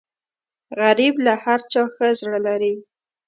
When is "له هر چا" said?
1.25-1.81